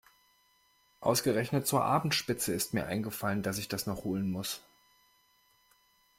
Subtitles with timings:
[0.99, 4.63] Ausgerechnet zur Abendspitze ist mir eingefallen, dass ich das noch holen muss.